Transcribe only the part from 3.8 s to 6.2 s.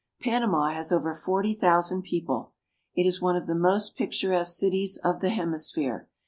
picturesque cities of the hemisphere.